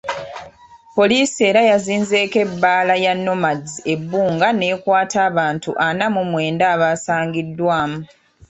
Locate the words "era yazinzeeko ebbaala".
1.49-2.93